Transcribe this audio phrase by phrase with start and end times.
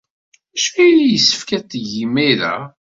[0.53, 2.55] D acu ay yessefk ad t-geɣ imir-a?